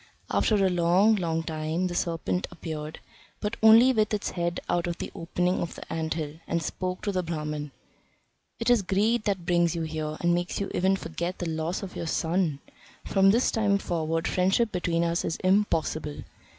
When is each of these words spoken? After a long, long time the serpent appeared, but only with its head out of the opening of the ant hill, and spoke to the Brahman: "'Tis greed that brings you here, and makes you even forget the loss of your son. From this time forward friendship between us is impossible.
After 0.31 0.55
a 0.55 0.67
long, 0.71 1.13
long 1.17 1.43
time 1.43 1.85
the 1.85 1.93
serpent 1.93 2.47
appeared, 2.49 2.99
but 3.39 3.55
only 3.61 3.93
with 3.93 4.15
its 4.15 4.31
head 4.31 4.59
out 4.67 4.87
of 4.87 4.97
the 4.97 5.11
opening 5.13 5.61
of 5.61 5.75
the 5.75 5.93
ant 5.93 6.15
hill, 6.15 6.39
and 6.47 6.63
spoke 6.63 7.03
to 7.03 7.11
the 7.11 7.21
Brahman: 7.21 7.71
"'Tis 8.65 8.81
greed 8.81 9.25
that 9.25 9.45
brings 9.45 9.75
you 9.75 9.83
here, 9.83 10.17
and 10.21 10.33
makes 10.33 10.59
you 10.59 10.71
even 10.73 10.95
forget 10.95 11.37
the 11.37 11.47
loss 11.49 11.83
of 11.83 11.95
your 11.95 12.07
son. 12.07 12.57
From 13.05 13.29
this 13.29 13.51
time 13.51 13.77
forward 13.77 14.27
friendship 14.27 14.71
between 14.71 15.03
us 15.03 15.23
is 15.23 15.35
impossible. 15.43 16.23